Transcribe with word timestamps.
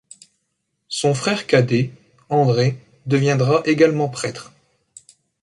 Son 0.89 1.13
frère 1.13 1.45
cadet, 1.45 1.91
André, 2.29 2.75
deviendra 3.05 3.61
également 3.65 4.09
prêtre. 4.09 4.51